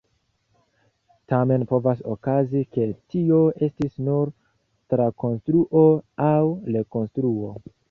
Tamen 1.33 1.65
povas 1.73 2.01
okazi, 2.13 2.61
ke 2.77 2.87
tio 3.13 3.43
estis 3.69 4.01
nur 4.09 4.33
trakonstruo 4.95 5.87
aŭ 6.33 6.53
rekonstruo. 6.81 7.57